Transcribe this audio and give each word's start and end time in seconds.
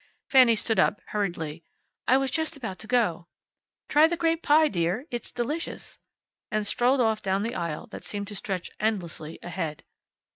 Fanny 0.31 0.55
stood 0.55 0.79
up, 0.79 0.99
hurriedly. 1.09 1.63
"I 2.07 2.17
was 2.17 2.31
just 2.31 2.57
about 2.57 2.79
to 2.79 2.87
go." 2.87 3.27
"Try 3.87 4.07
the 4.07 4.17
grape 4.17 4.41
pie, 4.41 4.67
dear. 4.67 5.05
It's 5.11 5.31
delicious." 5.31 5.99
And 6.49 6.65
strolled 6.65 7.01
off 7.01 7.21
down 7.21 7.43
the 7.43 7.53
aisle 7.53 7.85
that 7.91 8.03
seemed 8.03 8.27
to 8.29 8.35
stretch 8.35 8.71
endlessly 8.79 9.37
ahead. 9.43 9.83